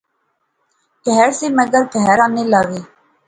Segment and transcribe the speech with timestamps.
[1.05, 2.81] کہھر سے مگر کہھر آلے نہسے